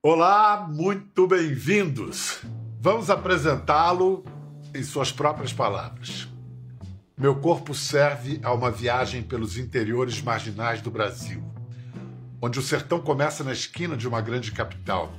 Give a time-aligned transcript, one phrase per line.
[0.00, 2.38] Olá, muito bem-vindos.
[2.80, 4.24] Vamos apresentá-lo
[4.72, 6.28] em suas próprias palavras.
[7.16, 11.42] Meu corpo serve a uma viagem pelos interiores marginais do Brasil,
[12.40, 15.12] onde o sertão começa na esquina de uma grande capital,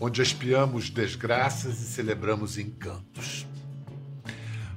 [0.00, 3.46] onde espiamos desgraças e celebramos encantos.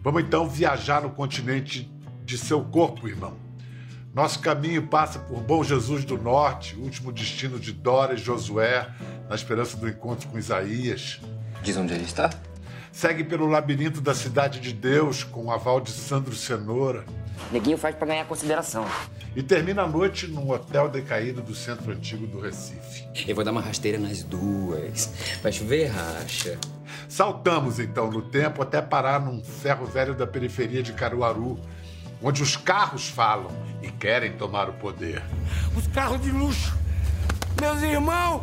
[0.04, 1.92] Vamos então viajar no continente
[2.24, 3.36] de seu corpo, irmão.
[4.14, 8.88] Nosso caminho passa por Bom Jesus do Norte, último destino de Dora e Josué,
[9.30, 11.22] na esperança do encontro com Isaías.
[11.62, 12.32] Diz onde ele está?
[12.92, 17.06] Segue pelo labirinto da Cidade de Deus, com o aval de Sandro Cenoura.
[17.52, 18.86] Neguinho faz pra ganhar consideração.
[19.36, 23.08] E termina a noite num hotel decaído do centro antigo do Recife.
[23.28, 25.12] Eu vou dar uma rasteira nas duas.
[25.42, 26.58] Vai chover racha.
[27.08, 31.60] Saltamos então no tempo até parar num ferro velho da periferia de Caruaru,
[32.22, 35.24] onde os carros falam e querem tomar o poder.
[35.76, 36.76] Os carros de luxo.
[37.62, 38.42] Meus irmãos,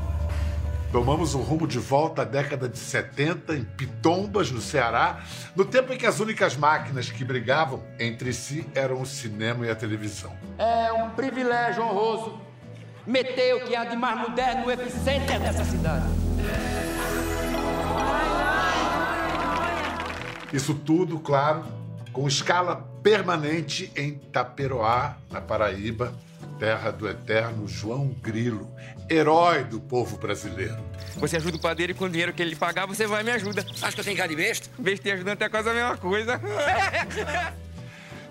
[0.97, 5.23] Tomamos o rumo de volta à década de 70, em Pitombas, no Ceará,
[5.55, 9.71] no tempo em que as únicas máquinas que brigavam entre si eram o cinema e
[9.71, 10.33] a televisão.
[10.57, 12.41] é um privilégio honroso
[13.07, 16.07] meter o que há de mais moderno no epicenter dessa cidade.
[20.51, 21.63] Isso tudo, claro,
[22.17, 26.15] com escala permanente em Taperoá, na Paraíba,
[26.59, 28.75] terra do eterno João Grilo,
[29.11, 30.79] herói do povo brasileiro.
[31.17, 33.33] Você ajuda o padeiro e com o dinheiro que ele pagar, você vai e me
[33.33, 33.67] ajuda.
[33.83, 34.67] Acho que eu tenho cara de besta?
[34.79, 36.41] Besta e ajudante é quase a mesma coisa.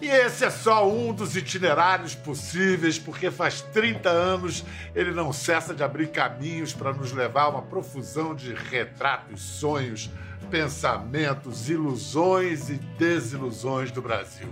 [0.02, 4.64] E esse é só um dos itinerários possíveis, porque faz 30 anos
[4.94, 10.12] ele não cessa de abrir caminhos para nos levar a uma profusão de retratos, sonhos,
[10.46, 14.48] pensamentos, ilusões e desilusões do Brasil.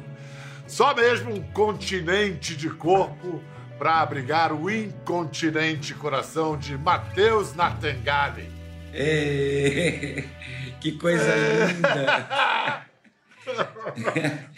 [0.67, 3.41] Só mesmo um continente de corpo
[3.77, 8.49] para abrigar o incontinente coração de Matheus Nartengale.
[8.93, 10.23] Ê,
[10.79, 12.83] que coisa linda!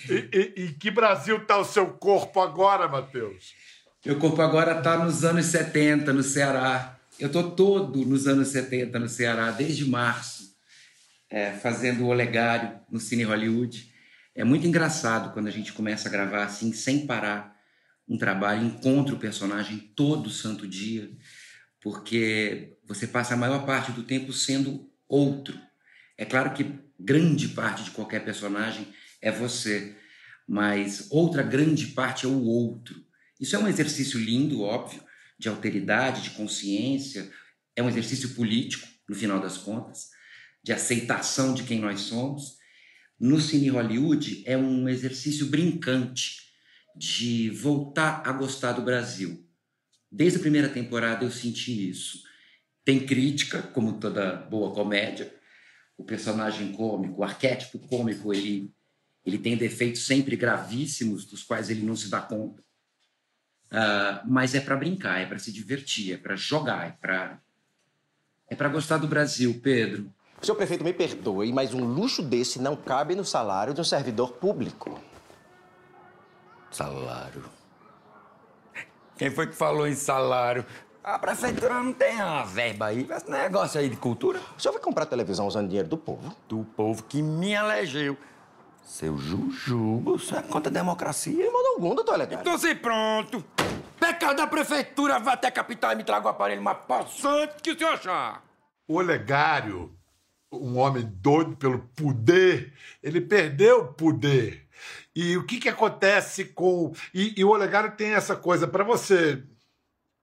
[0.08, 3.54] E, e- e que Brasil tá o seu corpo agora, Matheus?
[4.06, 6.96] Meu corpo agora está nos anos 70, no Ceará.
[7.20, 10.45] Eu estou todo nos anos 70 no Ceará, desde março,
[11.36, 13.92] é, fazendo o Olegário no Cine Hollywood.
[14.34, 17.54] É muito engraçado quando a gente começa a gravar assim, sem parar,
[18.08, 21.12] um trabalho, encontra o personagem todo santo dia,
[21.82, 25.60] porque você passa a maior parte do tempo sendo outro.
[26.18, 28.88] É claro que grande parte de qualquer personagem
[29.22, 29.94] é você,
[30.48, 32.96] mas outra grande parte é o outro.
[33.42, 35.04] Isso é um exercício lindo, óbvio,
[35.38, 37.30] de alteridade, de consciência,
[37.76, 40.15] é um exercício político, no final das contas,
[40.66, 42.58] de aceitação de quem nós somos.
[43.20, 46.42] No Cine Hollywood é um exercício brincante
[46.96, 49.48] de voltar a gostar do Brasil.
[50.12, 52.24] Desde a primeira temporada eu senti isso.
[52.84, 55.32] Tem crítica, como toda boa comédia.
[55.96, 58.74] O personagem cômico, o arquétipo cômico, ele,
[59.24, 62.64] ele tem defeitos sempre gravíssimos, dos quais ele não se dá conta.
[63.70, 67.40] Ah, mas é para brincar, é para se divertir, é para jogar, é para
[68.48, 70.12] é para gostar do Brasil, Pedro.
[70.46, 74.34] Senhor prefeito, me perdoe, mas um luxo desse não cabe no salário de um servidor
[74.34, 75.02] público.
[76.70, 77.44] Salário.
[79.18, 80.64] Quem foi que falou em salário?
[81.04, 84.40] A prefeitura não tem uma verba aí, esse negócio aí de cultura.
[84.56, 86.36] O senhor vai comprar televisão usando dinheiro do povo?
[86.48, 88.16] Do povo que me elegeu.
[88.84, 91.44] Seu Jujubo, isso é contra a democracia?
[91.44, 92.42] De modo algum, doutor Olegário.
[92.42, 93.44] Então, se pronto.
[94.00, 97.72] Pecado da prefeitura, vá até a capital e me traga o aparelho mais passante que
[97.72, 98.44] o senhor achar.
[98.88, 99.95] O Olegário,
[100.62, 104.66] um homem doido pelo poder, ele perdeu o poder.
[105.16, 106.94] E o que, que acontece com.
[107.14, 109.42] E, e o Olegário tem essa coisa, para você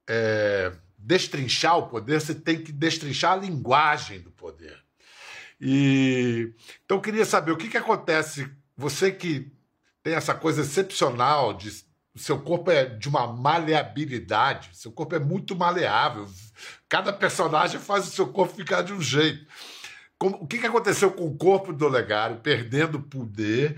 [0.09, 4.78] é, destrinchar o poder, você tem que destrinchar a linguagem do poder.
[5.60, 6.53] E
[6.84, 8.50] então eu queria saber o que, que acontece.
[8.76, 9.50] Você que
[10.03, 11.71] tem essa coisa excepcional de
[12.15, 16.28] o seu corpo é de uma maleabilidade, seu corpo é muito maleável.
[16.89, 19.47] Cada personagem faz o seu corpo ficar de um jeito.
[20.22, 23.77] Como- o que, que aconteceu com o corpo do Olegário, perdendo poder?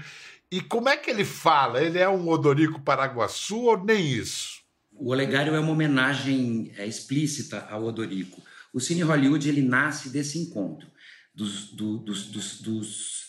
[0.51, 1.83] E como é que ele fala?
[1.83, 4.61] Ele é um Odorico Paraguaçu ou nem isso?
[4.93, 8.43] O Olegário é uma homenagem é, explícita ao Odorico.
[8.75, 10.87] O Cine Hollywood ele nasce desse encontro
[11.35, 13.25] dos, do- dos- dos- dos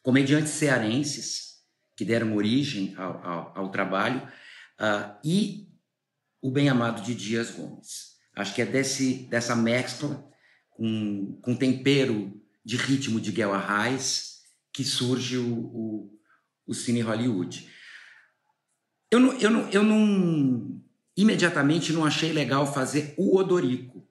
[0.00, 1.54] comediantes cearenses
[1.96, 4.22] que deram origem ao, ao- ao trabalho
[4.78, 5.66] ah, e
[6.40, 8.12] o bem-amado de Dias Gomes.
[8.36, 10.24] Acho que é desse, dessa mescla
[10.70, 14.32] com, com tempero de ritmo de Guel Arraes
[14.72, 16.18] que surge o, o,
[16.66, 17.68] o Cine Hollywood.
[19.10, 20.82] Eu não, eu, não, eu não.
[21.16, 24.08] Imediatamente não achei legal fazer o Odorico.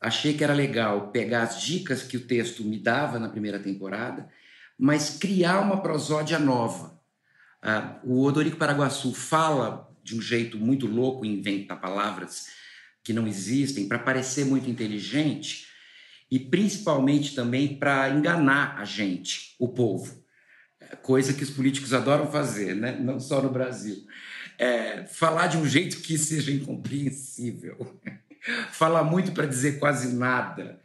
[0.00, 4.28] achei que era legal pegar as dicas que o texto me dava na primeira temporada,
[4.76, 7.00] mas criar uma prosódia nova.
[7.62, 12.48] Ah, o Odorico Paraguaçu fala de um jeito muito louco, inventa palavras
[13.02, 15.68] que não existem, para parecer muito inteligente
[16.30, 20.24] e principalmente também para enganar a gente, o povo.
[21.02, 22.96] Coisa que os políticos adoram fazer, né?
[22.98, 24.06] não só no Brasil.
[24.58, 28.00] É, falar de um jeito que seja incompreensível.
[28.70, 30.80] falar muito para dizer quase nada.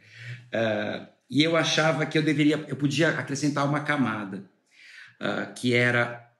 [0.48, 4.44] Uh, e eu achava que eu deveria, eu podia acrescentar uma camada,
[5.20, 6.30] uh, que era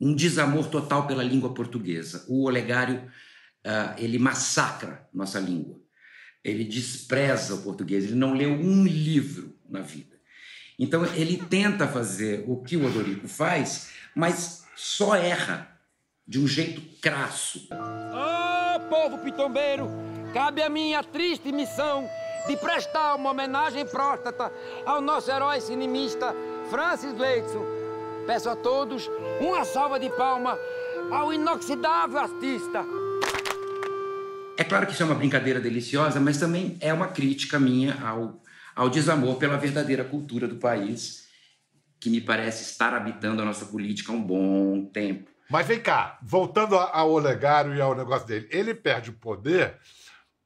[0.00, 2.24] um desamor total pela língua portuguesa.
[2.28, 2.98] O Olegário,
[3.66, 5.79] uh, ele massacra nossa língua.
[6.42, 10.18] Ele despreza o português, ele não leu um livro na vida.
[10.78, 15.78] Então ele tenta fazer o que o Odorico faz, mas só erra
[16.26, 17.68] de um jeito crasso.
[17.70, 19.88] Ô oh, povo pitombeiro,
[20.32, 22.08] cabe a minha triste missão
[22.46, 24.50] de prestar uma homenagem próstata
[24.86, 26.34] ao nosso herói cinemista
[26.70, 27.64] Francis Leidson.
[28.26, 29.10] Peço a todos
[29.40, 30.58] uma salva de palma
[31.10, 32.84] ao inoxidável artista.
[34.60, 38.42] É claro que isso é uma brincadeira deliciosa, mas também é uma crítica minha ao,
[38.76, 41.26] ao desamor pela verdadeira cultura do país,
[41.98, 45.30] que me parece estar habitando a nossa política há um bom tempo.
[45.48, 49.78] Mas vem cá, voltando ao Olegário e ao negócio dele, ele perde o poder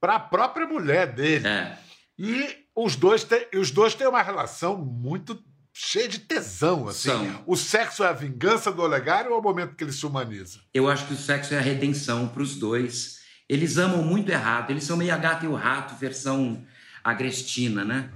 [0.00, 1.48] para a própria mulher dele.
[1.48, 1.76] É.
[2.16, 6.86] E os dois, têm, os dois têm uma relação muito cheia de tesão.
[6.86, 7.08] Assim.
[7.08, 7.42] São.
[7.48, 10.60] O sexo é a vingança do Olegário ou é o momento que ele se humaniza?
[10.72, 13.23] Eu acho que o sexo é a redenção para os dois.
[13.48, 14.70] Eles amam muito errado.
[14.70, 16.64] Eles são meio a gata e o rato, versão
[17.02, 18.10] agrestina, né?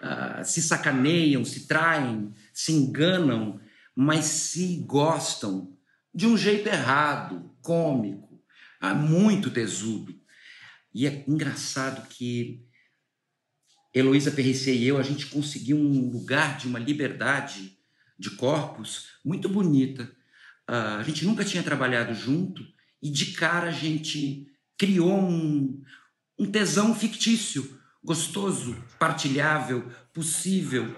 [0.00, 3.60] Uh, se sacaneiam, se traem, se enganam,
[3.94, 5.76] mas se gostam
[6.14, 8.42] de um jeito errado, cômico,
[8.82, 10.18] uh, muito tesudo.
[10.94, 12.64] E é engraçado que
[13.94, 17.76] Heloísa Perricer e eu, a gente conseguiu um lugar de uma liberdade
[18.18, 20.04] de corpos muito bonita.
[20.68, 22.64] Uh, a gente nunca tinha trabalhado junto
[23.02, 24.49] e de cara a gente
[24.80, 25.78] criou um,
[26.38, 30.96] um tesão fictício, gostoso, partilhável, possível.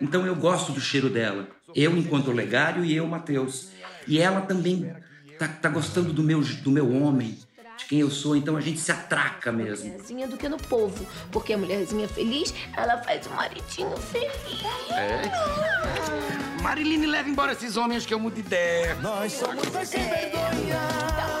[0.00, 1.48] Então eu gosto do cheiro dela.
[1.72, 3.68] Eu enquanto Legário e eu, Mateus.
[4.08, 4.92] E ela também
[5.38, 7.38] tá, tá gostando do meu, do meu homem
[7.76, 9.90] de quem eu sou, então a gente se atraca mesmo.
[9.90, 14.60] Mulherzinha do que no povo, porque a mulherzinha feliz, ela faz o maridinho feliz.
[14.90, 16.62] É.
[16.62, 18.96] Mariline leva embora esses homens que eu mudo de ideia.
[18.96, 21.39] Nós somos dois sem vergonha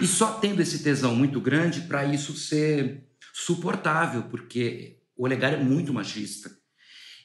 [0.00, 5.62] E só tendo esse tesão muito grande para isso ser suportável, porque o Olegário é
[5.62, 6.50] muito machista.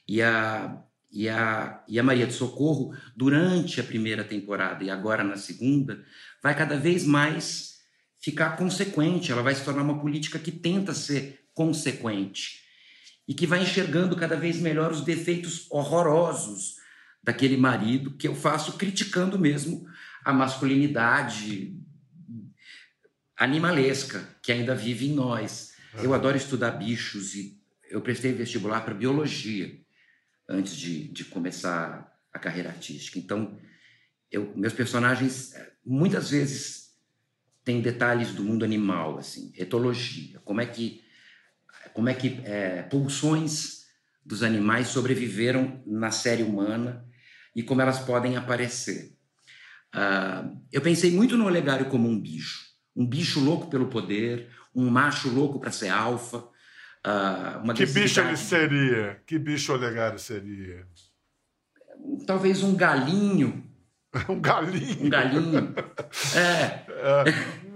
[0.07, 0.77] E a,
[1.12, 6.04] e a, e a Maria de Socorro, durante a primeira temporada e agora na segunda,
[6.44, 7.75] vai cada vez mais
[8.19, 9.31] ficar consequente.
[9.31, 12.66] Ela vai se tornar uma política que tenta ser consequente
[13.25, 16.75] e que vai enxergando cada vez melhor os defeitos horrorosos
[17.24, 19.88] daquele marido que eu faço criticando mesmo
[20.24, 21.74] a masculinidade
[23.38, 25.74] animalesca que ainda vive em nós.
[26.02, 29.80] Eu adoro estudar bichos e eu prestei vestibular para biologia
[30.48, 33.18] antes de, de começar a carreira artística.
[33.18, 33.58] Então,
[34.32, 36.96] eu, meus personagens eh, muitas vezes
[37.63, 41.04] têm detalhes do mundo animal, assim, etologia, como é que
[41.94, 43.86] como é que é, pulsões
[44.25, 47.06] dos animais sobreviveram na série humana
[47.56, 49.15] e como elas podem aparecer.
[49.96, 52.65] Uh, eu pensei muito no Olegário como um bicho,
[52.96, 56.44] um bicho louco pelo poder, um macho louco para ser alfa,
[57.06, 59.22] Uh, que bicho ele seria?
[59.28, 60.88] Que bicho Olegário seria?
[62.25, 63.64] Talvez um galinho.
[64.28, 65.06] um galinho?
[65.06, 65.75] Um galinho.
[66.36, 66.86] É.
[66.90, 67.66] é.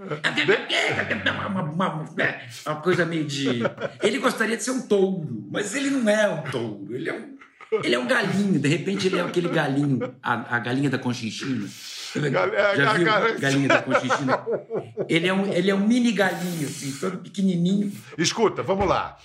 [1.50, 3.60] Uma, uma, uma, coisa meio de.
[4.02, 6.94] Ele gostaria de ser um touro, mas ele não é um touro.
[6.94, 7.36] Ele é um,
[7.84, 8.58] ele é um galinho.
[8.58, 11.68] De repente, ele é aquele galinho, a, a galinha da Conchinchina.
[12.16, 14.46] É, Já viu galinha da Conchinchina?
[15.08, 17.92] Ele é, um, ele é um mini galinho, assim, todo pequenininho.
[18.16, 19.18] Escuta, vamos lá.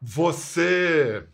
[0.00, 1.26] Você...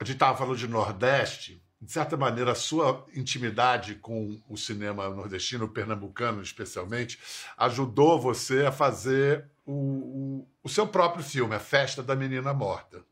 [0.00, 1.62] A gente estava falando de Nordeste.
[1.80, 7.18] De certa maneira, a sua intimidade com o cinema nordestino, pernambucano especialmente,
[7.56, 13.04] ajudou você a fazer o, o, o seu próprio filme, A Festa da Menina Morta.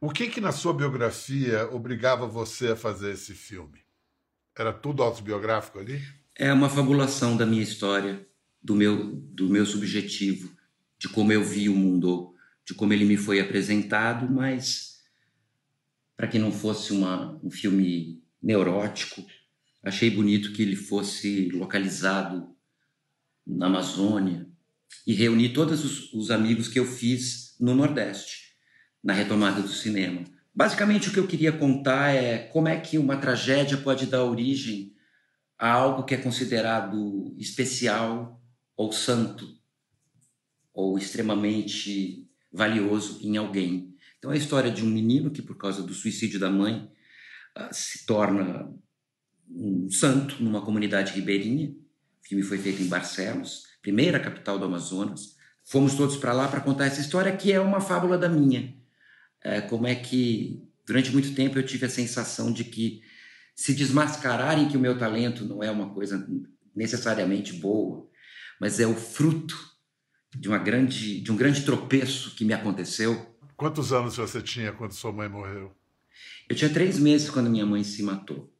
[0.00, 3.80] O que que na sua biografia obrigava você a fazer esse filme?
[4.54, 6.02] Era tudo autobiográfico ali?
[6.36, 8.26] É uma fabulação da minha história,
[8.60, 10.50] do meu, do meu subjetivo,
[10.98, 12.34] de como eu vi o mundo,
[12.66, 15.04] de como ele me foi apresentado, mas
[16.16, 19.24] para que não fosse uma, um filme neurótico,
[19.84, 22.52] achei bonito que ele fosse localizado
[23.46, 24.48] na Amazônia,
[25.06, 28.56] e reuni todos os, os amigos que eu fiz no Nordeste,
[29.02, 30.24] na retomada do cinema.
[30.52, 34.93] Basicamente, o que eu queria contar é como é que uma tragédia pode dar origem
[35.64, 38.38] a algo que é considerado especial
[38.76, 39.48] ou santo,
[40.74, 43.96] ou extremamente valioso em alguém.
[44.18, 46.92] Então, é a história de um menino que, por causa do suicídio da mãe,
[47.54, 48.70] ah, se torna
[49.48, 51.70] um santo numa comunidade ribeirinha.
[51.70, 55.34] O filme foi feito em Barcelos, primeira capital do Amazonas.
[55.64, 58.76] Fomos todos para lá para contar essa história, que é uma fábula da minha.
[59.42, 63.00] É, como é que, durante muito tempo, eu tive a sensação de que
[63.54, 66.26] se desmascararem que o meu talento não é uma coisa
[66.74, 68.08] necessariamente boa,
[68.60, 69.56] mas é o fruto
[70.34, 73.36] de uma grande de um grande tropeço que me aconteceu.
[73.56, 75.72] Quantos anos você tinha quando sua mãe morreu?
[76.48, 78.52] Eu tinha três meses quando minha mãe se matou.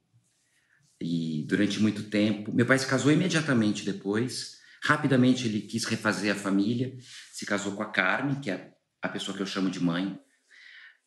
[1.01, 4.59] E durante muito tempo, meu pai se casou imediatamente depois.
[4.83, 6.97] Rapidamente ele quis refazer a família,
[7.33, 10.19] se casou com a Carmen, que é a pessoa que eu chamo de mãe.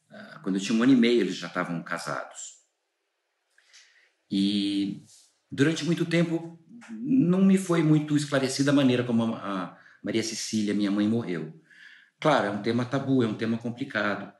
[0.10, 2.57] Ah, quando eu tinha um ano e meio, eles já estavam casados.
[4.30, 5.04] E
[5.52, 6.60] durante muito tempo
[6.92, 11.60] não me foi muito esclarecida a maneira como a Maria Cecília, minha mãe, morreu.
[12.20, 14.32] Claro, é um tema tabu, é um tema complicado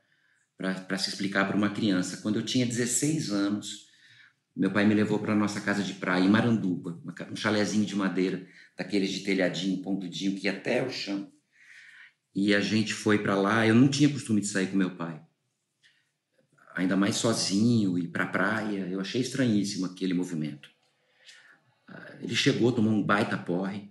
[0.56, 2.18] para se explicar para uma criança.
[2.18, 3.88] Quando eu tinha 16 anos,
[4.56, 8.46] meu pai me levou para nossa casa de praia em Maranduba, um chalezinho de madeira,
[8.76, 11.30] daqueles de telhadinho, pontudinho, que ia até o chão.
[12.34, 13.66] E a gente foi para lá.
[13.66, 15.22] Eu não tinha costume de sair com meu pai
[16.78, 18.86] ainda mais sozinho, ir para a praia.
[18.88, 20.70] Eu achei estranhíssimo aquele movimento.
[21.88, 23.90] Ah, ele chegou, tomou um baita porre,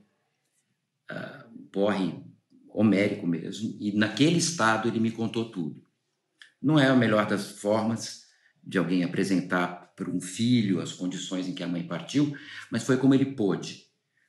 [1.10, 2.24] ah, um porre
[2.70, 5.84] homérico mesmo, e naquele estado ele me contou tudo.
[6.62, 8.26] Não é a melhor das formas
[8.64, 12.38] de alguém apresentar para um filho as condições em que a mãe partiu,
[12.72, 13.88] mas foi como ele pôde,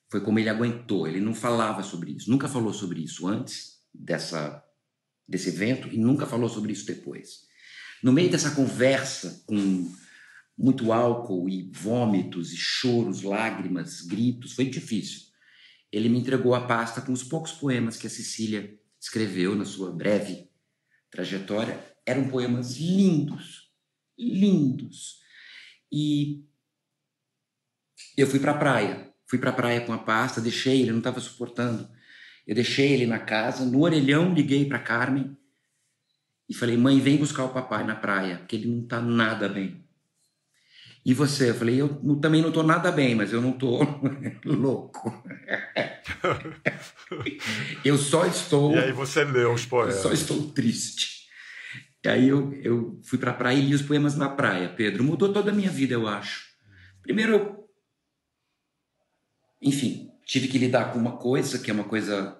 [0.08, 1.06] foi como ele aguentou.
[1.06, 4.64] Ele não falava sobre isso, nunca falou sobre isso antes dessa,
[5.28, 7.47] desse evento e nunca falou sobre isso depois.
[8.02, 9.92] No meio dessa conversa, com
[10.56, 15.28] muito álcool e vômitos e choros, lágrimas, gritos, foi difícil.
[15.90, 19.90] Ele me entregou a pasta com os poucos poemas que a Cecília escreveu na sua
[19.90, 20.50] breve
[21.10, 21.82] trajetória.
[22.04, 23.72] Eram poemas lindos,
[24.18, 25.18] lindos.
[25.90, 26.44] E
[28.16, 29.08] eu fui para a praia.
[29.26, 31.88] Fui para a praia com a pasta, deixei ele, não estava suportando.
[32.46, 35.36] Eu deixei ele na casa, no orelhão liguei para Carmen
[36.48, 39.84] e falei, mãe, vem buscar o papai na praia, porque ele não está nada bem.
[41.04, 41.50] E você?
[41.50, 41.88] Eu falei, eu
[42.20, 43.80] também não estou nada bem, mas eu não estou
[44.44, 45.22] louco.
[47.84, 48.74] eu só estou.
[48.74, 49.96] E aí você leu os poemas.
[49.96, 51.28] Eu só estou triste.
[52.04, 55.04] E aí eu, eu fui para a praia e li os poemas na praia, Pedro.
[55.04, 56.46] Mudou toda a minha vida, eu acho.
[57.02, 57.68] Primeiro, eu.
[59.60, 62.38] Enfim, tive que lidar com uma coisa que é uma coisa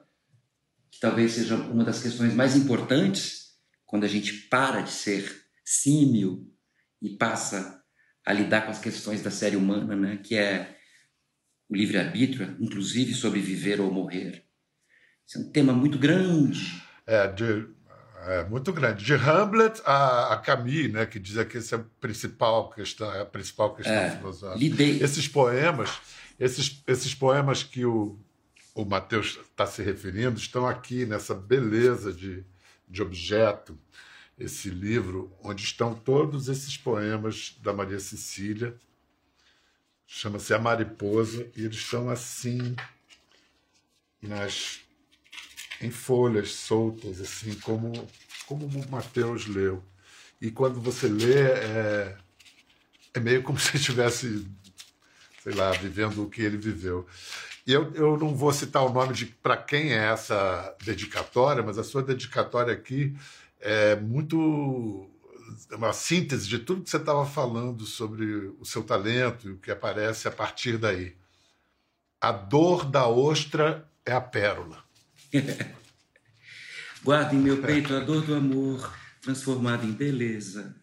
[0.90, 3.48] que talvez seja uma das questões mais importantes
[3.88, 6.47] quando a gente para de ser símil
[7.02, 7.83] e passa
[8.25, 10.21] a lidar com as questões da série humana, né?
[10.23, 10.76] que é
[11.68, 14.45] o livre-arbítrio, inclusive sobre viver ou morrer.
[15.26, 16.83] Isso é um tema muito grande.
[17.07, 17.66] É, de,
[18.26, 19.04] é muito grande.
[19.04, 23.23] De Hamlet a, a Camus, né, que diz que essa é a principal questão, é
[23.23, 24.59] a principal questão é, filosófica.
[24.59, 25.02] Lidei.
[25.02, 25.99] Esses poemas,
[26.38, 28.18] esses, esses poemas que o,
[28.75, 32.45] o Mateus está se referindo, estão aqui nessa beleza de,
[32.88, 33.78] de objeto,
[34.38, 38.76] esse livro onde estão todos esses poemas da Maria Cecília.
[40.07, 42.75] Chama-se A Mariposa e eles estão assim
[44.23, 44.80] nas
[45.80, 47.92] em folhas soltas, assim como
[48.47, 49.85] como o Mateus leu.
[50.40, 52.16] E quando você lê, é,
[53.12, 54.47] é meio como se estivesse,
[55.42, 57.07] sei lá, vivendo o que ele viveu.
[57.68, 61.76] E eu, eu não vou citar o nome de para quem é essa dedicatória, mas
[61.76, 63.14] a sua dedicatória aqui
[63.60, 65.10] é muito
[65.72, 68.25] uma síntese de tudo que você estava falando sobre
[68.58, 71.14] o seu talento e o que aparece a partir daí.
[72.18, 74.82] A dor da ostra é a pérola.
[77.04, 80.75] Guarda em meu peito a dor do amor, transformada em beleza.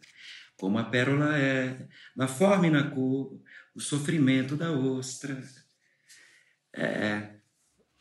[0.56, 3.42] Como a pérola é, na forma e na cor,
[3.74, 5.65] o sofrimento da ostra.
[6.75, 7.29] É.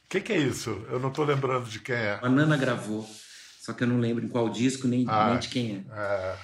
[0.05, 0.85] O que, que, é isso?
[0.91, 2.19] Eu não estou lembrando de quem é.
[2.21, 3.09] A Nana gravou,
[3.61, 5.99] só que eu não lembro em qual disco nem, ah, nem de quem é.
[5.99, 6.37] é.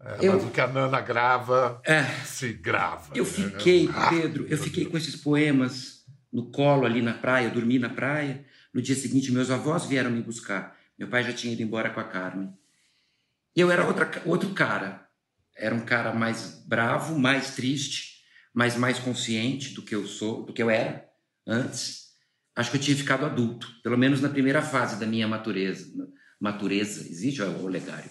[0.00, 3.10] é eu, mas o que a Nana grava é, se grava.
[3.14, 7.78] Eu fiquei, ah, Pedro, eu fiquei com esses poemas no colo ali na praia, dormi
[7.78, 8.44] na praia.
[8.72, 10.76] No dia seguinte, meus avós vieram me buscar.
[10.98, 12.52] Meu pai já tinha ido embora com a Carmen.
[13.54, 15.06] E eu era outra, outro cara.
[15.56, 20.52] Era um cara mais bravo, mais triste, mas mais consciente do que eu sou, do
[20.52, 21.13] que eu era
[21.46, 22.04] antes.
[22.56, 25.86] acho que eu tinha ficado adulto, pelo menos na primeira fase da minha matureza.
[26.40, 28.10] Matureza, existe o olegário?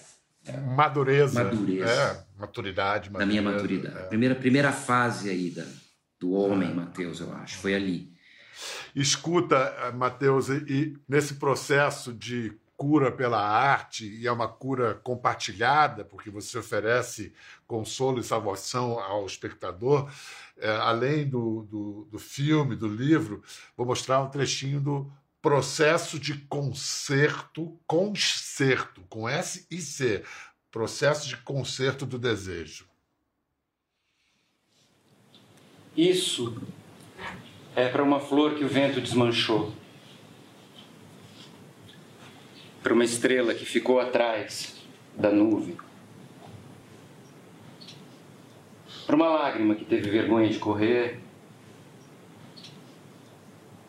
[0.76, 1.42] Madureza.
[1.42, 1.90] Madureza.
[1.90, 3.10] É, maturidade.
[3.10, 3.96] Da minha maturidade.
[3.96, 4.02] é.
[4.06, 5.64] Primeira, primeira fase aí da,
[6.20, 8.12] do homem, Mateus, eu acho, foi ali.
[8.94, 14.94] Escuta, eh, Matheus, e, e nesse processo de cura pela arte, e é uma cura
[14.94, 17.32] compartilhada, porque você oferece
[17.66, 20.10] consolo e salvação ao espectador,
[20.58, 23.42] eh, além do, do, do filme, do livro,
[23.76, 30.24] vou mostrar um trechinho do processo de concerto, concerto, com S e C,
[30.70, 32.86] processo de concerto do desejo.
[35.96, 36.60] Isso
[37.76, 39.72] é para uma flor que o vento desmanchou.
[42.82, 44.74] Para uma estrela que ficou atrás
[45.16, 45.76] da nuvem.
[49.14, 51.20] Para uma lágrima que teve vergonha de correr.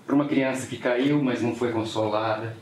[0.05, 2.55] Para uma criança que caiu, mas não foi consolada.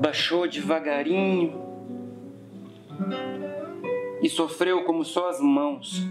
[0.00, 1.54] Baixou devagarinho
[4.20, 6.04] e sofreu como só as mãos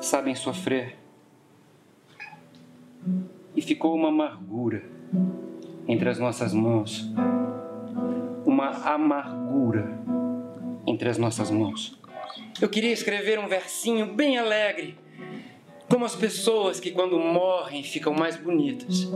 [0.00, 0.96] sabem sofrer.
[3.54, 4.84] E ficou uma amargura
[5.86, 7.12] entre as nossas mãos.
[8.46, 10.00] Uma amargura
[10.86, 12.00] entre as nossas mãos.
[12.60, 14.98] Eu queria escrever um versinho bem alegre,
[15.88, 19.08] como as pessoas que quando morrem ficam mais bonitas.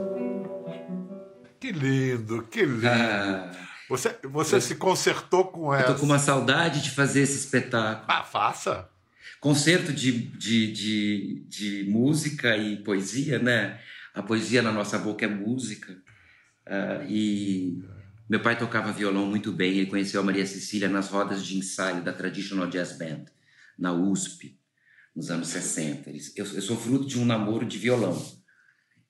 [1.61, 2.87] Que lindo, que lindo.
[2.87, 3.51] Ah,
[3.89, 5.95] Você, você se concertou com eu essa.
[5.95, 8.05] tô com uma saudade de fazer esse espetáculo.
[8.09, 8.89] Ah, faça.
[9.41, 13.79] Concerto de, de, de, de música e poesia, né?
[14.15, 15.97] A poesia na nossa boca é música.
[16.67, 17.79] Ah, e
[18.29, 19.79] meu pai tocava violão muito bem.
[19.79, 23.27] Ele conheceu a Maria Cecília nas rodas de ensaio da Traditional Jazz Band,
[23.79, 24.59] na USP,
[25.15, 26.11] nos anos 60.
[26.11, 28.21] Eles, eu, eu sou fruto de um namoro de violão.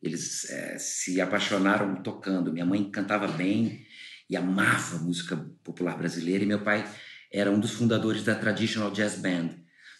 [0.02, 2.52] Eles eh, se apaixonaram tocando.
[2.52, 3.86] Minha mãe cantava bem
[4.28, 6.88] e amava música popular brasileira, e meu pai
[7.32, 9.50] era um dos fundadores da Traditional Jazz Band.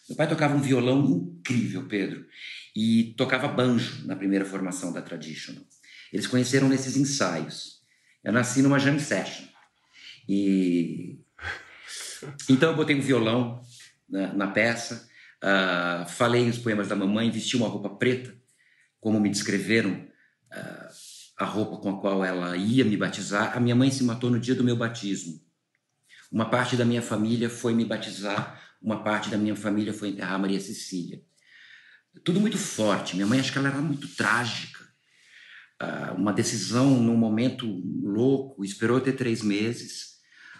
[0.07, 2.25] Meu pai tocava um violão incrível, Pedro,
[2.75, 5.63] e tocava banjo na primeira formação da Traditional.
[6.11, 7.76] Eles conheceram nesses ensaios.
[8.23, 9.45] Eu nasci numa jam session.
[10.27, 11.19] E
[12.49, 13.61] então eu botei um violão
[14.09, 15.07] na, na peça,
[15.41, 18.35] ah, falei os poemas da mamãe, vesti uma roupa preta,
[18.99, 20.07] como me descreveram
[20.51, 20.89] ah,
[21.37, 23.55] a roupa com a qual ela ia me batizar.
[23.55, 25.39] A minha mãe se matou no dia do meu batismo.
[26.31, 30.39] Uma parte da minha família foi me batizar, uma parte da minha família foi enterrar
[30.39, 31.21] Maria Cecília.
[32.23, 33.15] Tudo muito forte.
[33.15, 34.85] Minha mãe, acho que ela era muito trágica.
[35.79, 37.67] Ah, uma decisão num momento
[38.17, 40.17] louco, esperou ter três meses.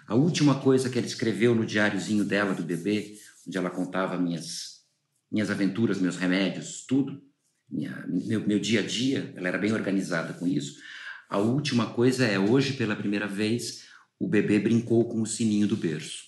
[0.08, 4.84] A última coisa que ela escreveu no diáriozinho dela, do bebê, onde ela contava minhas,
[5.32, 7.22] minhas aventuras, meus remédios, tudo,
[7.70, 10.78] minha, meu, meu dia a dia, ela era bem organizada com isso.
[11.30, 13.88] A última coisa é, hoje, pela primeira vez,
[14.20, 16.26] o bebê brincou com o sininho do berço.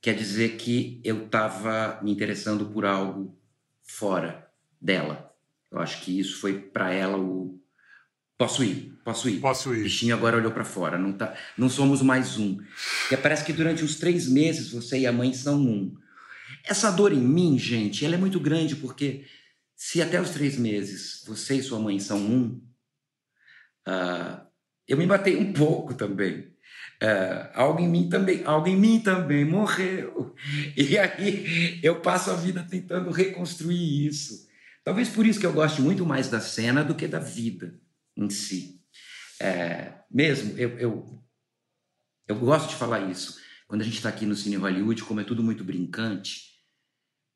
[0.00, 3.38] Quer dizer que eu estava me interessando por algo
[3.82, 5.32] fora dela.
[5.70, 7.61] Eu acho que isso foi para ela o.
[8.42, 9.38] Posso ir, posso ir.
[9.38, 9.78] Posso ir.
[9.78, 10.98] O bichinho agora olhou para fora.
[10.98, 12.58] Não, tá, não somos mais um.
[13.08, 15.94] E parece que durante uns três meses você e a mãe são um.
[16.64, 19.24] Essa dor em mim, gente, ela é muito grande porque
[19.76, 22.60] se até os três meses você e sua mãe são um,
[23.86, 24.44] ah,
[24.88, 26.52] eu me batei um pouco também.
[27.00, 30.34] Ah, algo em mim também, algo em mim também morreu.
[30.76, 34.48] E aí eu passo a vida tentando reconstruir isso.
[34.82, 37.80] Talvez por isso que eu goste muito mais da cena do que da vida
[38.16, 38.80] em si.
[39.40, 41.24] É, mesmo, eu, eu,
[42.28, 43.40] eu gosto de falar isso.
[43.66, 46.52] Quando a gente está aqui no Cine Hollywood, como é tudo muito brincante,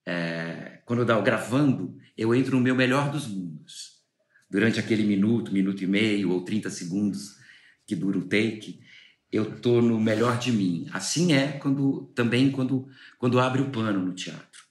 [0.07, 3.97] é, quando eu estou gravando, eu entro no meu melhor dos mundos.
[4.49, 7.37] Durante aquele minuto, minuto e meio ou 30 segundos
[7.87, 8.81] que dura o take,
[9.33, 10.89] eu tô no melhor de mim.
[10.93, 14.63] Assim é quando também quando quando abre o pano no teatro,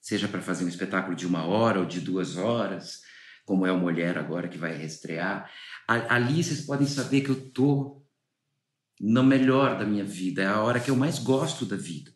[0.00, 3.02] seja para fazer um espetáculo de uma hora ou de duas horas,
[3.48, 5.50] como é o Mulher agora que vai reestrear.
[5.88, 8.04] Ali vocês podem saber que eu tô
[9.00, 12.12] no melhor da minha vida, é a hora que eu mais gosto da vida.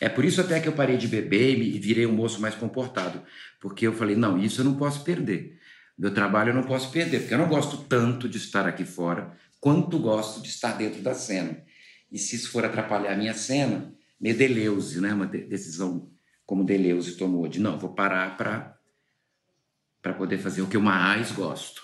[0.00, 3.22] É por isso até que eu parei de beber e virei um moço mais comportado,
[3.60, 5.56] porque eu falei, não, isso eu não posso perder.
[5.96, 9.36] Meu trabalho eu não posso perder, porque eu não gosto tanto de estar aqui fora
[9.60, 11.62] quanto gosto de estar dentro da cena.
[12.10, 15.14] E se isso for atrapalhar a minha cena, meio Deleuze, né?
[15.14, 16.10] Uma de- decisão
[16.44, 18.79] como Deleuze tomou, de não, vou parar para
[20.02, 21.82] para poder fazer o que eu mais gosto.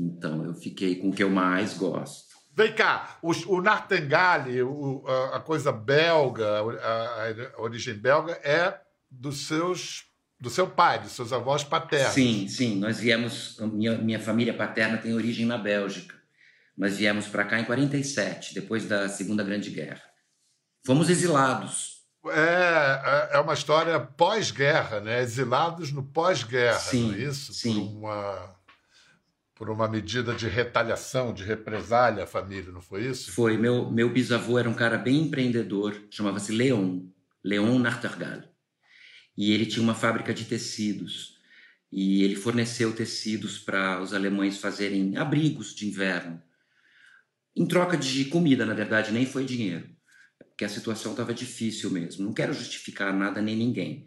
[0.00, 2.34] Então eu fiquei com o que eu mais gosto.
[2.56, 6.46] Vem cá, o, o Nartangale, o- a, a coisa belga,
[6.80, 8.78] a, a origem belga, é
[9.10, 10.04] dos seus
[10.40, 12.12] do seu pai, dos seus avós paternos.
[12.12, 12.76] Sim, sim.
[12.78, 13.56] Nós viemos.
[13.60, 16.14] Minha, minha família paterna tem origem na Bélgica.
[16.76, 20.02] Nós viemos para cá em 47, depois da Segunda Grande Guerra.
[20.84, 21.93] Fomos exilados.
[22.26, 25.20] É, é- é uma história pós-guerra, né?
[25.22, 27.52] Exilados no pós-guerra, Sim, não é isso?
[27.52, 27.74] sim.
[27.74, 28.56] Por uma,
[29.54, 33.30] por uma medida de retaliação, de represália à família, não foi isso?
[33.32, 33.56] Foi.
[33.56, 37.00] Meu, meu bisavô era um cara bem empreendedor, chamava-se Leon.
[37.42, 38.42] Leon Nartergal.
[39.36, 41.34] E ele tinha uma fábrica de tecidos.
[41.92, 46.42] E ele forneceu tecidos para os alemães fazerem abrigos de inverno.
[47.54, 49.93] Em troca de comida, na verdade, nem foi dinheiro.
[50.54, 52.24] Porque a situação estava difícil mesmo.
[52.24, 54.06] Não quero justificar nada nem ninguém.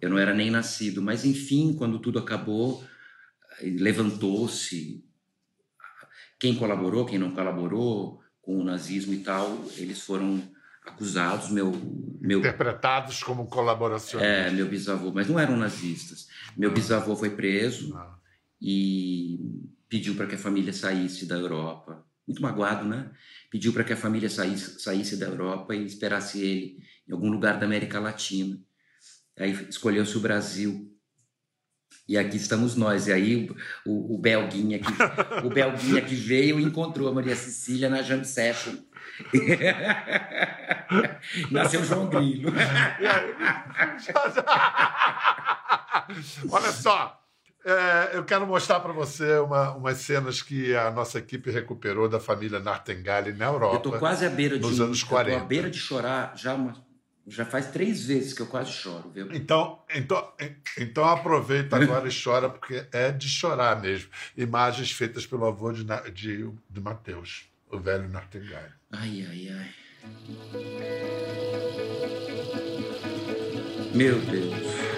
[0.00, 1.00] Eu não era nem nascido.
[1.00, 2.84] Mas, enfim, quando tudo acabou,
[3.60, 5.04] eh, levantou-se.
[6.40, 10.42] Quem colaborou, quem não colaborou com o nazismo e tal, eles foram
[10.84, 11.50] acusados.
[11.50, 11.70] Meu,
[12.20, 14.22] meu, Interpretados como colaboracionistas.
[14.22, 16.28] é, meu bisavô, mas não eram nazistas.
[16.56, 17.96] Meu bisavô foi preso
[18.60, 19.38] e
[19.88, 22.04] pediu para que a família saísse da Europa.
[22.26, 23.10] Muito magoado, né?
[23.54, 27.56] Pediu para que a família saísse, saísse da Europa e esperasse ele em algum lugar
[27.56, 28.58] da América Latina.
[29.38, 30.92] Aí escolheu-se o Brasil.
[32.08, 33.06] E aqui estamos nós.
[33.06, 33.48] E aí
[33.86, 34.90] o, o, Belguinha que
[35.46, 38.74] o Belguinha que veio e encontrou a Maria Cecília na Jam Session.
[41.52, 42.50] Nasceu João Grilo.
[46.50, 47.23] Olha só,
[47.64, 52.20] é, eu quero mostrar para você uma, umas cenas que a nossa equipe recuperou da
[52.20, 53.76] família Nartengali na Europa.
[53.76, 55.44] Eu tô quase à beira de nos anos eu tô à 40.
[55.46, 56.74] beira de chorar já uma-
[57.26, 59.32] já faz três vezes que eu quase choro, viu?
[59.32, 60.30] Então, então,
[60.78, 64.10] então aproveita agora e chora, porque é de chorar mesmo.
[64.36, 68.72] Imagens feitas pelo avô de, de, de Mateus, o velho Nartengali.
[68.92, 69.70] Ai, ai, ai.
[73.94, 74.93] Meu Deus.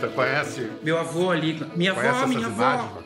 [0.00, 0.70] Você conhece?
[0.82, 3.02] Meu avô ali, minha avó, minha imagens, avó.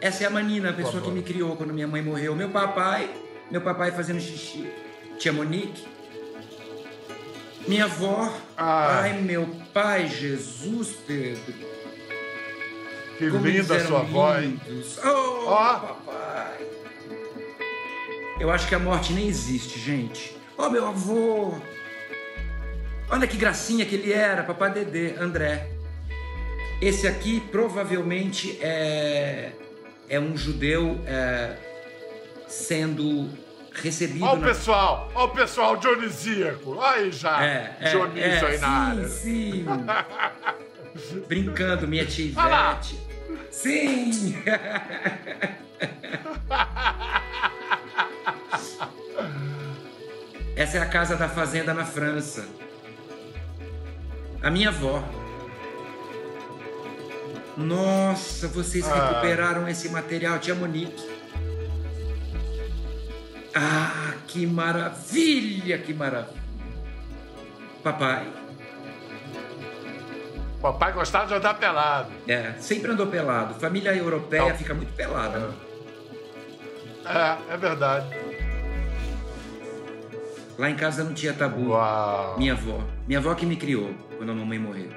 [0.00, 1.06] Essa é a Manina, a pessoa avó.
[1.06, 2.34] que me criou quando minha mãe morreu.
[2.34, 3.08] Meu papai,
[3.50, 4.68] meu papai fazendo xixi.
[5.18, 5.86] Tia Monique.
[7.66, 8.32] Minha avó.
[8.56, 9.00] Ah.
[9.02, 11.54] Ai, meu pai, Jesus, Pedro.
[13.18, 14.44] Que Como linda sua voz.
[14.44, 14.98] lindos.
[15.04, 15.74] Oh, Ó.
[15.78, 16.66] papai.
[18.38, 20.36] Eu acho que a morte nem existe, gente.
[20.58, 21.54] Ó, meu avô.
[23.08, 25.75] Olha que gracinha que ele era, papai Dedê, André.
[26.80, 29.52] Esse aqui provavelmente é,
[30.08, 31.56] é um judeu é,
[32.48, 33.30] sendo
[33.72, 34.46] recebido Olha o na...
[34.48, 36.80] pessoal, olha o pessoal dionisíaco.
[36.80, 39.08] Aí já, É, é, Dionísio é, aí na área.
[39.08, 39.64] sim,
[40.96, 41.20] sim.
[41.28, 42.26] Brincando, minha tia.
[42.26, 42.98] Ivete.
[43.50, 44.36] Sim!
[50.56, 52.48] Essa é a casa da fazenda na França.
[54.42, 55.04] A minha avó.
[57.56, 59.08] Nossa, vocês Ah.
[59.08, 61.08] recuperaram esse material, tia Monique.
[63.54, 66.42] Ah, que maravilha, que maravilha.
[67.82, 68.26] Papai.
[70.60, 72.10] Papai gostava de andar pelado.
[72.28, 73.54] É, sempre andou pelado.
[73.54, 74.56] Família europeia Não.
[74.56, 75.38] fica muito pelada.
[75.38, 75.54] né?
[77.06, 78.14] É, é verdade.
[80.58, 81.70] Lá em casa não tinha tabu.
[81.70, 82.36] Uau.
[82.38, 82.80] Minha avó.
[83.06, 84.90] Minha avó que me criou quando a mamãe morreu.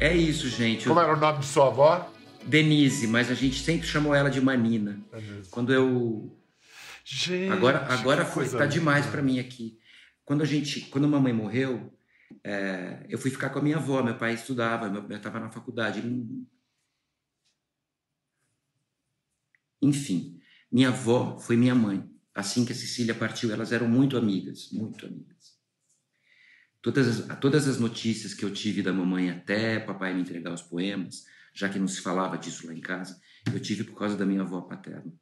[0.00, 0.88] É isso, gente.
[0.88, 2.12] Como era o nome de sua avó?
[2.44, 4.98] Denise, mas a gente sempre chamou ela de Manina.
[5.50, 6.36] Quando eu
[7.12, 9.78] Gente, Agora, agora foi, tá demais pra mim aqui.
[10.24, 11.92] Quando a gente, quando a mamãe morreu,
[12.44, 14.00] é, eu fui ficar com a minha avó.
[14.00, 15.98] Meu pai estudava, meu pai estava na faculdade.
[15.98, 16.46] ele
[19.82, 22.08] Enfim, minha avó foi minha mãe.
[22.32, 25.39] Assim que a Cecília partiu, elas eram muito amigas, muito amigas.
[26.82, 30.62] Todas as, todas as notícias que eu tive da mamãe até papai me entregar os
[30.62, 33.20] poemas, já que não se falava disso lá em casa,
[33.52, 35.12] eu tive por causa da minha avó paterna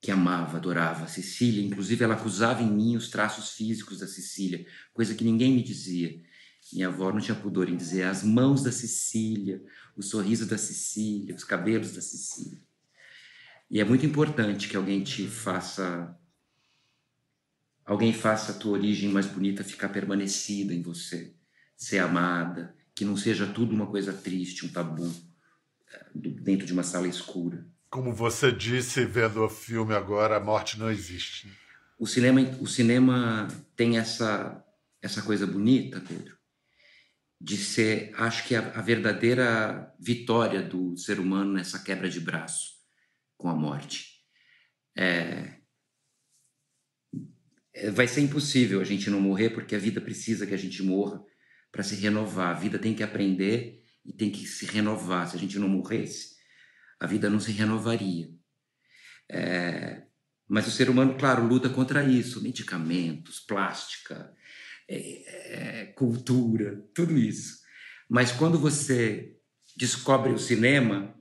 [0.00, 1.64] que amava, adorava a Cecília.
[1.64, 6.22] Inclusive, ela acusava em mim os traços físicos da Cecília, coisa que ninguém me dizia.
[6.72, 9.60] Minha avó não tinha pudor em dizer as mãos da Cecília,
[9.96, 12.60] o sorriso da Cecília, os cabelos da Cecília.
[13.68, 16.16] E é muito importante que alguém te faça.
[17.86, 21.32] Alguém faça a tua origem mais bonita ficar permanecida em você,
[21.76, 25.14] ser amada, que não seja tudo uma coisa triste, um tabu,
[25.92, 27.64] eh, dentro de uma sala escura.
[27.88, 31.48] Como você disse vendo o filme agora, a morte não existe.
[31.96, 33.46] O cinema, o cinema
[33.76, 34.64] tem essa,
[35.00, 36.36] essa coisa bonita, Pedro,
[37.40, 42.74] de ser, acho que a, a verdadeira vitória do ser humano nessa quebra de braço.
[43.36, 44.16] com a morte.
[44.96, 45.55] É,
[47.92, 51.22] vai ser impossível a gente não morrer porque a vida precisa que a gente morra
[51.70, 52.56] para se renovar.
[52.56, 55.28] A vida tem que aprender e tem que se renovar.
[55.28, 56.36] Se a gente não morresse,
[56.98, 58.30] a vida não se renovaria.
[59.28, 60.02] É,
[60.48, 64.32] mas o ser humano, claro, luta contra isso: medicamentos, plástica,
[64.88, 67.58] é, é, cultura, tudo isso.
[68.08, 69.36] Mas quando você
[69.76, 71.14] descobre o cinema,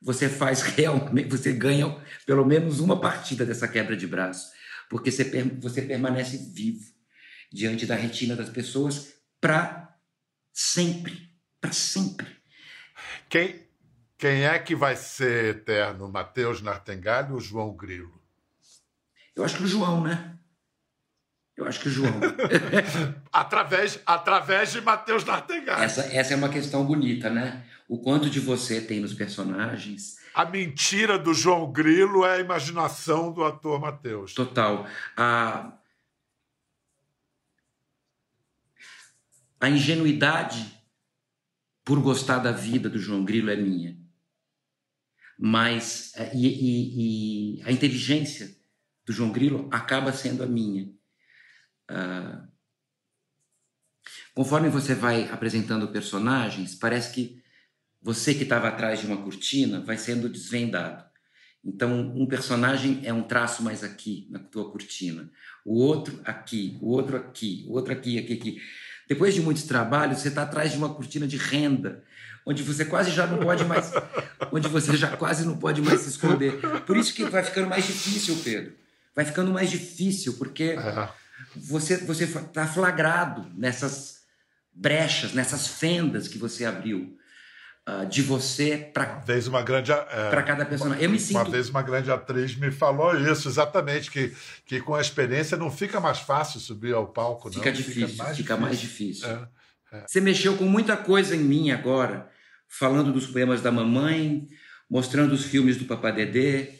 [0.00, 4.50] você faz realmente, você ganha pelo menos uma partida dessa quebra de braço,
[4.88, 5.24] porque você,
[5.60, 6.84] você permanece vivo
[7.52, 9.96] diante da retina das pessoas para
[10.52, 12.26] sempre, para sempre.
[13.28, 13.68] Quem,
[14.16, 18.20] quem é que vai ser eterno, Matheus Nartengalho ou João Grilo?
[19.36, 20.36] Eu acho que o João, né?
[21.56, 22.12] Eu acho que o João.
[23.32, 25.82] através, através de Matheus Nartengalho.
[25.82, 27.64] Essa, essa é uma questão bonita, né?
[27.88, 30.17] O quanto de você tem nos personagens.
[30.38, 34.32] A mentira do João Grilo é a imaginação do ator Matheus.
[34.34, 34.86] Total.
[35.16, 35.76] A,
[39.58, 40.80] a ingenuidade
[41.84, 43.98] por gostar da vida do João Grilo é minha.
[45.36, 48.56] Mas é, e, e, e a inteligência
[49.04, 50.84] do João Grilo acaba sendo a minha.
[51.90, 52.46] Uh,
[54.36, 57.42] conforme você vai apresentando personagens, parece que
[58.00, 61.04] você que estava atrás de uma cortina vai sendo desvendado.
[61.64, 65.28] Então, um personagem é um traço mais aqui na tua cortina,
[65.64, 68.62] o outro aqui, o outro aqui, o outro aqui, aqui, aqui.
[69.08, 72.04] Depois de muitos trabalhos, você está atrás de uma cortina de renda,
[72.46, 73.92] onde você quase já não pode mais,
[74.52, 76.58] onde você já quase não pode mais se esconder.
[76.86, 78.74] Por isso que vai ficando mais difícil, Pedro.
[79.14, 80.76] Vai ficando mais difícil porque
[81.56, 84.20] você você está flagrado nessas
[84.72, 87.18] brechas, nessas fendas que você abriu.
[87.88, 91.02] Uh, de você para uma é, para cada personagem.
[91.02, 94.94] Eu me sinto uma vez uma grande atriz me falou isso exatamente que que com
[94.94, 97.72] a experiência não fica mais fácil subir ao palco, fica não.
[97.72, 98.60] difícil, fica mais fica difícil.
[98.60, 99.28] Mais difícil.
[99.28, 99.48] É,
[99.92, 100.04] é.
[100.06, 102.28] Você mexeu com muita coisa em mim agora,
[102.68, 104.46] falando dos poemas da mamãe,
[104.90, 106.77] mostrando os filmes do Papadedê,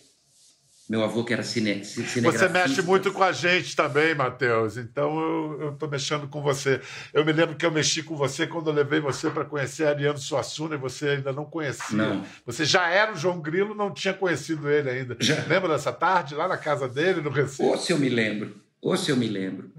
[0.88, 4.79] meu avô que era cine, Você mexe muito com a gente também, Matheus.
[4.79, 5.20] Então
[5.61, 6.81] eu estou mexendo com você.
[7.12, 10.18] Eu me lembro que eu mexi com você quando eu levei você para conhecer Ariano
[10.18, 11.94] Suassuna e você ainda não conhecia.
[11.94, 12.24] Não.
[12.46, 15.14] Você já era o João Grilo, não tinha conhecido ele ainda.
[15.20, 15.44] Já.
[15.46, 17.64] Lembra dessa tarde, lá na casa dele, no Recife?
[17.64, 18.57] Ou se eu me lembro.
[18.81, 19.70] Ou se eu me lembro.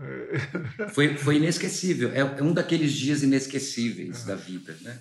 [0.93, 2.12] foi, foi inesquecível.
[2.13, 4.78] É, é, um daqueles dias inesquecíveis da vida.
[4.82, 5.00] Né?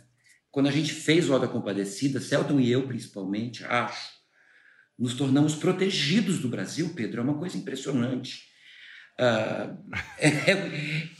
[0.50, 4.17] Quando a gente fez o Alda Compadecida, Celton e eu principalmente, acho
[4.98, 8.48] nos tornamos protegidos do Brasil, Pedro, é uma coisa impressionante.
[9.20, 9.76] Uh,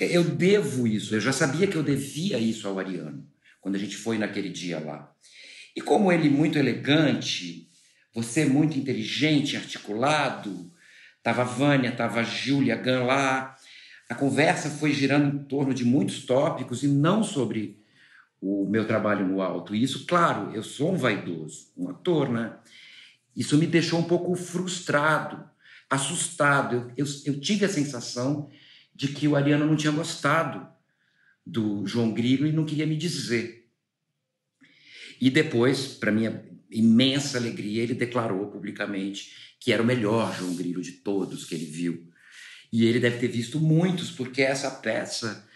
[0.01, 3.27] eu devo isso, eu já sabia que eu devia isso ao Ariano,
[3.61, 5.13] quando a gente foi naquele dia lá.
[5.77, 7.69] E como ele muito elegante,
[8.15, 10.73] você muito inteligente, articulado,
[11.17, 13.57] estava a Vânia, estava a Júlia Gan lá,
[14.09, 17.79] a conversa foi girando em torno de muitos tópicos e não sobre
[18.41, 19.75] o meu trabalho no alto.
[19.75, 22.57] E isso, claro, eu sou um vaidoso, um ator, né?
[23.39, 25.49] Isso me deixou um pouco frustrado,
[25.89, 26.93] assustado.
[26.97, 28.51] Eu, eu, eu tive a sensação
[28.93, 30.67] de que o Ariano não tinha gostado
[31.47, 33.71] do João Grilo e não queria me dizer.
[35.21, 40.83] E depois, para minha imensa alegria, ele declarou publicamente que era o melhor João Grilo
[40.83, 42.11] de todos que ele viu.
[42.73, 45.49] E ele deve ter visto muitos, porque essa peça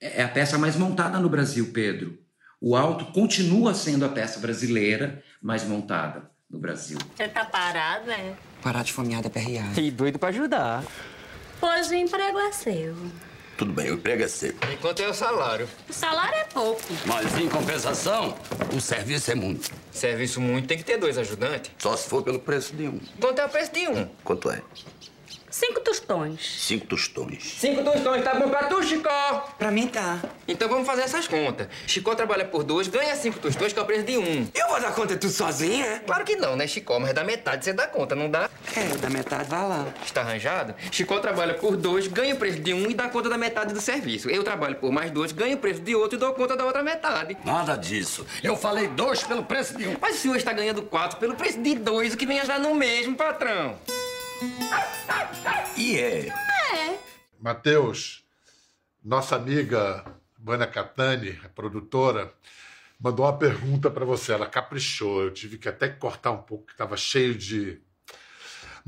[0.00, 2.18] é a peça mais montada no Brasil, Pedro.
[2.58, 6.98] O Alto continua sendo a peça brasileira mais montada no Brasil.
[7.16, 8.36] Você tá parado, né?
[8.62, 9.80] Parar de fomear da PRA.
[9.80, 10.84] E doido pra ajudar.
[11.60, 12.96] Pois o emprego é seu.
[13.56, 14.54] Tudo bem, o emprego é seu.
[14.72, 15.68] Enquanto é o salário.
[15.88, 16.82] O salário é pouco.
[17.06, 18.34] Mas, em compensação,
[18.74, 19.70] o serviço é muito.
[19.92, 21.70] Serviço muito tem que ter dois ajudantes.
[21.78, 22.98] Só se for pelo preço de um.
[23.20, 24.08] Quanto é o preço de um?
[24.24, 24.62] Quanto é?
[25.60, 26.40] Cinco tostões.
[26.58, 27.56] Cinco tostões.
[27.58, 29.54] Cinco tostões, tá bom pra tu, Chicó?
[29.58, 30.18] Pra mim tá.
[30.48, 31.68] Então vamos fazer essas contas.
[31.86, 34.48] Chicó trabalha por dois, ganha cinco tostões, que é o preço de um.
[34.54, 36.02] Eu vou dar conta tudo sozinha?
[36.06, 36.98] Claro que não, né, Chicó?
[36.98, 38.48] Mas da metade você dá conta, não dá?
[38.74, 39.86] É, da metade vai lá.
[40.02, 40.74] Está arranjado?
[40.90, 43.82] Chicó trabalha por dois, ganha o preço de um e dá conta da metade do
[43.82, 44.30] serviço.
[44.30, 46.82] Eu trabalho por mais dois, ganho o preço de outro e dou conta da outra
[46.82, 47.36] metade.
[47.44, 48.26] Nada disso.
[48.42, 49.96] Eu falei dois pelo preço de um.
[50.00, 52.58] Mas o senhor está ganhando quatro pelo preço de dois, o que vem a dar
[52.58, 53.76] no mesmo, patrão.
[55.76, 56.28] E é.
[56.28, 56.98] É.
[57.38, 58.24] Matheus,
[59.02, 60.04] nossa amiga
[60.38, 62.32] Vânia Catani, a produtora,
[62.98, 64.32] mandou uma pergunta para você.
[64.32, 65.22] Ela caprichou.
[65.22, 67.80] Eu tive que até cortar um pouco, que estava cheio de.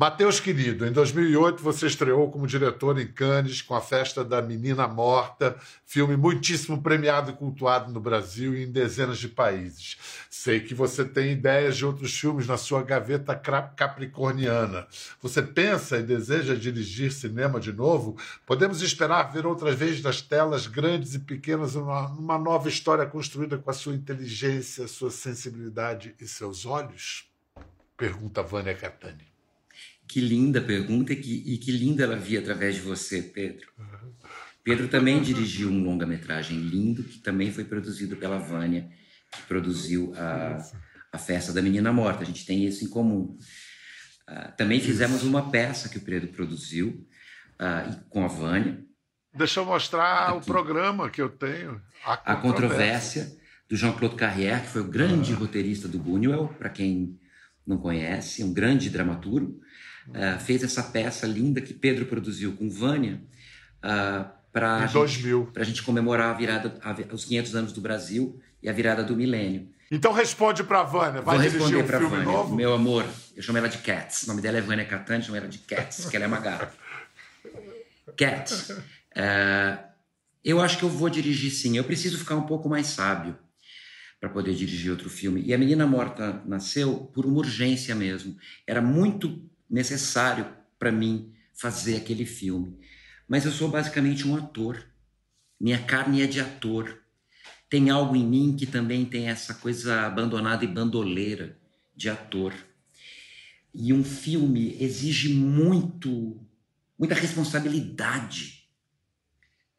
[0.03, 4.89] Mateus querido, em 2008 você estreou como diretor em Cannes com a Festa da Menina
[4.89, 9.97] Morta, filme muitíssimo premiado e cultuado no Brasil e em dezenas de países.
[10.29, 13.33] Sei que você tem ideias de outros filmes na sua gaveta
[13.77, 14.89] capricorniana.
[15.23, 18.17] Você pensa e deseja dirigir cinema de novo?
[18.45, 23.57] Podemos esperar ver outras vezes das telas grandes e pequenas uma, uma nova história construída
[23.57, 27.31] com a sua inteligência, sua sensibilidade e seus olhos?
[27.97, 29.32] Pergunta Vânia Catani.
[30.13, 33.67] Que linda pergunta e que, e que linda ela via através de você, Pedro.
[34.63, 38.91] Pedro também dirigiu um longa-metragem lindo que também foi produzido pela Vânia,
[39.31, 40.59] que produziu a,
[41.11, 42.25] a Festa da Menina Morta.
[42.25, 43.39] A gente tem isso em comum.
[44.29, 47.09] Uh, também fizemos uma peça que o Pedro produziu
[47.55, 48.85] uh, com a Vânia.
[49.33, 50.37] Deixa eu mostrar Aqui.
[50.37, 51.81] o programa que eu tenho.
[52.05, 55.37] A Controvérsia, a controvérsia do Jean-Claude Carrière, que foi o grande ah.
[55.37, 57.19] roteirista do Buñuel, para quem
[57.67, 59.59] não conhece, um grande dramaturgo.
[60.09, 63.21] Uh, fez essa peça linda que Pedro produziu com Vânia
[63.79, 64.85] uh, para
[65.57, 69.17] a gente comemorar a virada, a, os 500 anos do Brasil e a virada do
[69.17, 69.69] milênio.
[69.91, 71.21] Então responde para Vânia.
[71.21, 72.25] Vai Vou responder um para Vânia.
[72.25, 72.55] Novo?
[72.55, 73.05] Meu amor,
[73.37, 74.25] eu chamo ela de Cats.
[74.25, 76.73] O nome dela é Vânia Catani, chamo ela de Cats, que ela é uma gata.
[78.17, 78.71] Cats.
[78.71, 79.79] Uh,
[80.45, 81.77] eu acho que eu vou dirigir sim.
[81.77, 83.37] Eu preciso ficar um pouco mais sábio
[84.19, 85.43] para poder dirigir outro filme.
[85.45, 88.37] E A Menina Morta nasceu por uma urgência mesmo.
[88.67, 90.47] Era muito necessário
[90.79, 92.79] para mim fazer aquele filme.
[93.27, 94.85] Mas eu sou basicamente um ator.
[95.59, 97.01] Minha carne é de ator.
[97.71, 101.59] Tem algo em mim que também tem essa coisa abandonada e bandoleira
[101.97, 102.53] de ator.
[103.75, 106.39] E um filme exige muito,
[106.99, 108.69] muita responsabilidade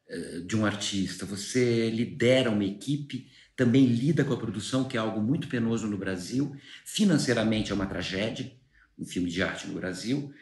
[0.08, 1.24] uh, de um artista.
[1.26, 5.96] Você lidera uma equipe, também lida com a produção, que é algo muito penoso no
[5.96, 6.56] Brasil.
[6.84, 8.50] Financeiramente é uma tragédia
[8.98, 10.32] um filme de arte no Brasil.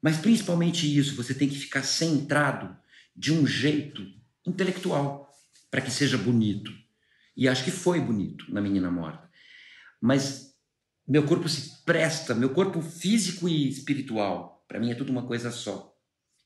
[0.00, 2.76] Mas principalmente isso, você tem que ficar centrado
[3.16, 4.06] de um jeito
[4.46, 5.28] intelectual
[5.70, 6.72] para que seja bonito.
[7.36, 9.28] E acho que foi bonito na Menina Morta.
[10.00, 10.54] Mas
[11.06, 15.50] meu corpo se presta, meu corpo físico e espiritual, para mim é tudo uma coisa
[15.50, 15.96] só.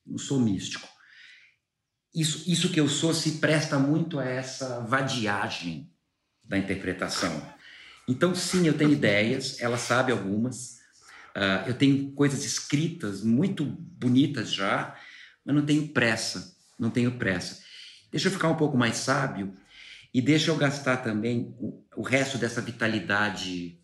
[0.05, 0.87] Não sou místico.
[2.13, 5.91] Isso, isso que eu sou se presta muito a essa vadiagem
[6.43, 7.41] da interpretação.
[8.07, 10.79] Então, sim, eu tenho ideias, ela sabe algumas,
[11.35, 14.95] Uh, eu tenho coisas escritas muito bonitas já,
[15.43, 17.63] mas não tenho pressa, não tenho pressa.
[18.11, 19.55] Deixa eu ficar um pouco mais sábio
[20.13, 23.79] e deixa eu gastar também o, o resto dessa vitalidade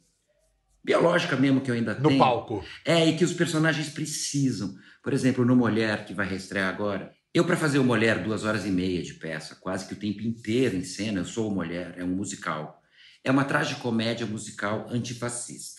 [0.83, 2.13] biológica mesmo que eu ainda no tenho.
[2.13, 2.63] No palco.
[2.85, 4.75] É, e que os personagens precisam.
[5.03, 8.65] Por exemplo, no Mulher, que vai reestrear agora, eu, para fazer o Mulher, duas horas
[8.65, 11.95] e meia de peça, quase que o tempo inteiro em cena, eu sou o Mulher,
[11.97, 12.81] é um musical.
[13.23, 15.79] É uma tragicomédia musical antifascista.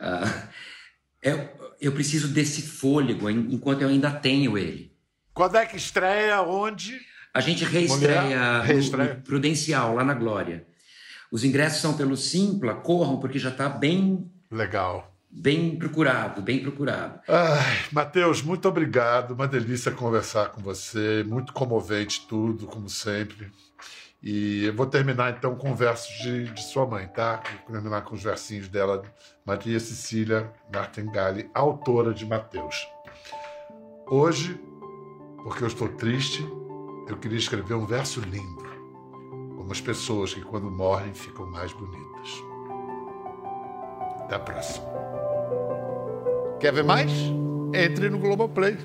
[0.00, 0.48] Uh,
[1.22, 1.48] eu,
[1.80, 4.92] eu preciso desse fôlego enquanto eu ainda tenho ele.
[5.34, 6.42] Quando é que estreia?
[6.42, 6.98] Onde?
[7.32, 9.10] A gente reestreia, reestreia.
[9.10, 10.66] No, no Prudencial, lá na Glória.
[11.30, 14.30] Os ingressos são pelo Simpla, corram, porque já está bem.
[14.50, 15.14] Legal.
[15.30, 17.20] Bem procurado, bem procurado.
[17.28, 19.32] Ai, Matheus, muito obrigado.
[19.32, 21.22] Uma delícia conversar com você.
[21.26, 23.52] Muito comovente tudo, como sempre.
[24.22, 27.40] E eu vou terminar então com versos de, de sua mãe, tá?
[27.64, 29.02] Vou terminar com os versinhos dela,
[29.44, 32.88] Maria Cecília Martengali, autora de Mateus.
[34.10, 34.60] Hoje,
[35.44, 36.42] porque eu estou triste,
[37.08, 38.64] eu queria escrever um verso lindo,
[39.56, 42.42] como as pessoas que quando morrem ficam mais bonitas.
[44.22, 44.86] Até a próxima.
[46.58, 47.12] Quer ver mais?
[47.72, 48.76] Entre no Globoplay.